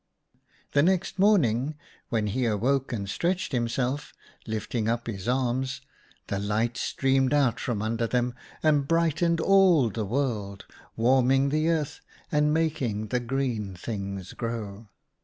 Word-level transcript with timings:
"The 0.73 0.81
next 0.81 1.19
morning, 1.19 1.75
when 2.09 2.25
he 2.25 2.45
awoke 2.47 2.91
and 2.91 3.07
stretched 3.07 3.51
himself, 3.51 4.13
lifting 4.47 4.89
up 4.89 5.05
his 5.05 5.27
arms, 5.27 5.81
the 6.25 6.39
light 6.39 6.75
streamed 6.75 7.35
out 7.35 7.59
from 7.59 7.83
under 7.83 8.07
them 8.07 8.33
and 8.63 8.87
brightened 8.87 9.39
all 9.39 9.91
the 9.91 10.03
world, 10.03 10.65
warming 10.95 11.49
the 11.49 11.69
earth, 11.69 12.01
and 12.31 12.51
making 12.51 13.09
the 13.09 13.19
green 13.19 13.75
things 13.75 14.33
grow. 14.33 14.89